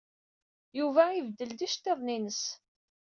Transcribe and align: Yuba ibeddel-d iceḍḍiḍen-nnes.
Yuba 0.79 1.03
ibeddel-d 1.19 1.59
iceḍḍiḍen-nnes. 1.67 2.41